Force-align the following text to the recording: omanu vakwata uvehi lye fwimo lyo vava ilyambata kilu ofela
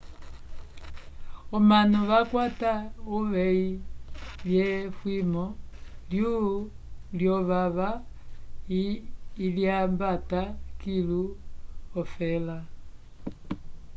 omanu 1.55 1.97
vakwata 2.09 2.71
uvehi 3.15 3.69
lye 4.47 4.67
fwimo 4.97 5.45
lyo 7.17 7.35
vava 7.49 7.89
ilyambata 9.45 10.41
kilu 10.81 11.21
ofela 12.01 12.57